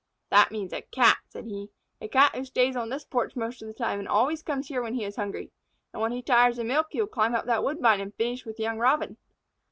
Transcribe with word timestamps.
"That 0.31 0.49
means 0.51 0.73
a 0.73 0.81
Cat," 0.81 1.19
said 1.29 1.45
he, 1.45 1.69
"a 2.01 2.07
Cat 2.07 2.33
who 2.35 2.43
stays 2.43 2.75
on 2.75 2.89
this 2.89 3.05
porch 3.05 3.35
most 3.35 3.61
of 3.61 3.67
the 3.67 3.73
time 3.75 3.99
and 3.99 4.07
always 4.07 4.41
comes 4.41 4.67
here 4.67 4.81
when 4.81 4.95
he 4.95 5.03
is 5.05 5.15
hungry. 5.15 5.51
And 5.93 6.01
when 6.01 6.11
he 6.11 6.23
tires 6.23 6.57
of 6.57 6.65
milk 6.65 6.87
he 6.89 6.99
will 6.99 7.07
climb 7.07 7.35
up 7.35 7.45
that 7.45 7.63
woodbine 7.63 8.01
and 8.01 8.15
finish 8.15 8.43
with 8.43 8.59
young 8.59 8.79
Robin. 8.79 9.17